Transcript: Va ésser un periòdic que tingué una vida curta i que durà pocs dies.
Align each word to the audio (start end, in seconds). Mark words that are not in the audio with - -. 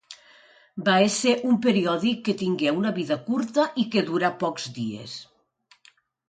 Va 0.85 0.93
ésser 1.07 1.33
un 1.49 1.59
periòdic 1.65 2.23
que 2.29 2.35
tingué 2.39 2.73
una 2.79 2.95
vida 2.97 3.19
curta 3.27 3.67
i 3.85 3.87
que 3.97 4.05
durà 4.09 4.33
pocs 4.45 4.67
dies. 4.79 5.15